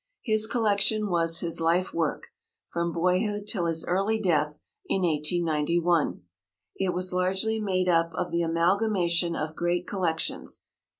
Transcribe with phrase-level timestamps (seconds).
[0.23, 2.29] His collection was his life work
[2.69, 6.23] from boyhood till his early death in 1891.
[6.75, 10.63] It was largely made up of the amalgamation of great collections.